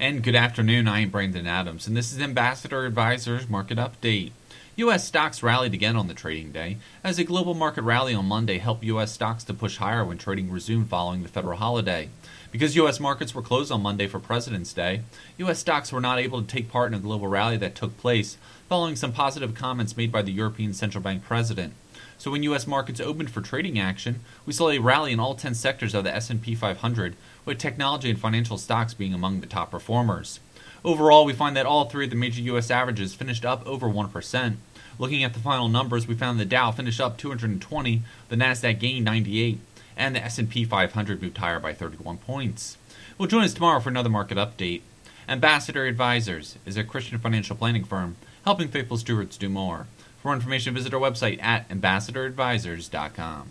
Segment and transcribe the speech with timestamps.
[0.00, 4.30] And good afternoon, I am Brandon Adams, and this is Ambassador Advisors Market Update.
[4.76, 5.04] U.S.
[5.04, 8.84] stocks rallied again on the trading day, as a global market rally on Monday helped
[8.84, 9.10] U.S.
[9.10, 12.10] stocks to push higher when trading resumed following the federal holiday.
[12.52, 13.00] Because U.S.
[13.00, 15.00] markets were closed on Monday for President's Day,
[15.38, 15.58] U.S.
[15.58, 18.38] stocks were not able to take part in a global rally that took place
[18.68, 21.72] following some positive comments made by the European Central Bank president.
[22.18, 22.66] So when U.S.
[22.66, 26.14] markets opened for trading action, we saw a rally in all 10 sectors of the
[26.14, 30.40] S&P 500, with technology and financial stocks being among the top performers.
[30.84, 32.70] Overall, we find that all three of the major U.S.
[32.70, 34.56] averages finished up over 1%.
[34.98, 39.04] Looking at the final numbers, we found the Dow finished up 220, the Nasdaq gained
[39.04, 39.58] 98,
[39.96, 42.78] and the S&P 500 moved higher by 31 points.
[43.16, 44.82] We'll join us tomorrow for another market update.
[45.28, 49.86] Ambassador Advisors is a Christian financial planning firm helping faithful stewards do more.
[50.28, 53.48] For more information, visit our website at ambassadoradvisors.com.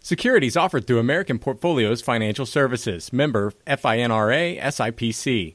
[0.00, 5.54] Securities offered through American Portfolios Financial Services, member FINRA SIPC.